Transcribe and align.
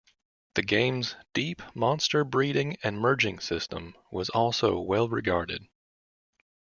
The 0.55 0.63
game's 0.63 1.15
deep 1.35 1.61
monster 1.75 2.23
breeding 2.23 2.75
and 2.81 2.97
merging 2.97 3.37
system 3.37 3.95
was 4.11 4.31
also 4.31 4.79
well 4.79 5.07
regarded. 5.07 5.67